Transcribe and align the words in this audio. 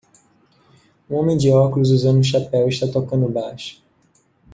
Um 1.07 1.13
homem 1.17 1.37
de 1.37 1.51
óculos 1.51 1.91
usando 1.91 2.17
um 2.17 2.23
chapéu 2.23 2.67
está 2.67 2.87
tocando 2.87 3.27
o 3.27 3.31
baixo. 3.31 3.83